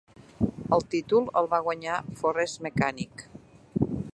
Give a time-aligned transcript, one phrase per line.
[0.77, 3.31] El títol el va guanyar Forres Mechanics.